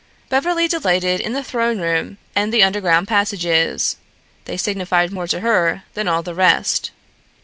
Beverly 0.29 0.67
delighted 0.67 1.19
in 1.19 1.33
the 1.33 1.43
throne 1.43 1.79
room 1.79 2.17
and 2.35 2.51
the 2.51 2.63
underground 2.63 3.07
passages; 3.07 3.97
they 4.45 4.57
signified 4.57 5.11
more 5.13 5.27
to 5.27 5.41
her 5.41 5.83
than 5.93 6.07
all 6.07 6.23
the 6.23 6.33
rest. 6.33 6.89